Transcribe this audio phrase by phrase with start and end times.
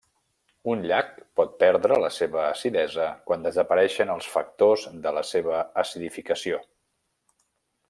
[0.71, 6.61] Un llac pot perdre la seva acidesa quan desapareixen els factors de la seva acidificació.